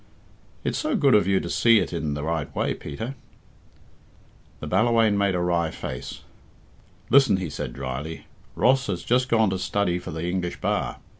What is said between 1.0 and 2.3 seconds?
of you to see it in the